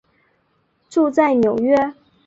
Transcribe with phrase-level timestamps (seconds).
[0.89, 1.93] 住在纽约。